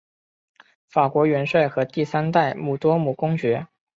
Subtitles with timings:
[0.89, 3.67] 法国元帅和第三代旺多姆公爵。